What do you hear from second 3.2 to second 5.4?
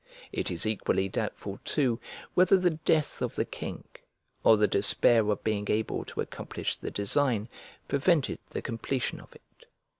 of the king, or the despair